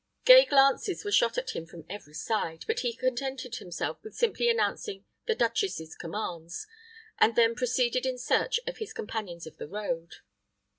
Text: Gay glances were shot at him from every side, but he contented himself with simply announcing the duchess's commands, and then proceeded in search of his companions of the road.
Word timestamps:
Gay 0.25 0.45
glances 0.45 1.05
were 1.05 1.11
shot 1.11 1.37
at 1.37 1.51
him 1.51 1.67
from 1.67 1.85
every 1.87 2.15
side, 2.15 2.63
but 2.65 2.79
he 2.79 2.91
contented 2.91 3.57
himself 3.57 4.01
with 4.03 4.15
simply 4.15 4.49
announcing 4.49 5.05
the 5.27 5.35
duchess's 5.35 5.93
commands, 5.95 6.65
and 7.19 7.35
then 7.35 7.53
proceeded 7.53 8.03
in 8.07 8.17
search 8.17 8.59
of 8.65 8.77
his 8.77 8.93
companions 8.93 9.45
of 9.45 9.57
the 9.57 9.67
road. 9.67 10.13